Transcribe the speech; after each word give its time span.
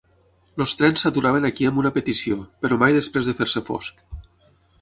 Els 0.63 0.71
trens 0.79 1.03
s'aturaven 1.05 1.45
aquí 1.49 1.69
amb 1.71 1.81
una 1.83 1.93
petició, 1.99 2.39
però 2.65 2.81
mai 2.85 2.99
després 2.99 3.31
de 3.31 3.37
fer-se 3.43 3.67
fosc. 3.69 4.03